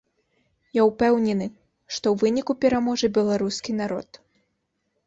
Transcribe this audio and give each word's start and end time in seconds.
Я 0.77 0.85
ўпэўнены, 0.89 1.47
што 1.93 2.05
ў 2.15 2.27
выніку 2.27 2.53
пераможа 2.67 3.07
беларускі 3.21 3.71
народ. 3.85 4.09